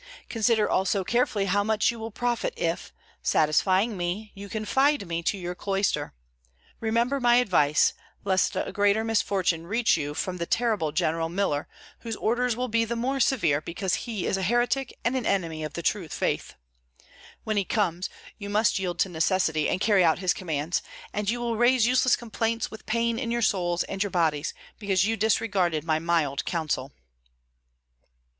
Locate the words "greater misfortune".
8.71-9.67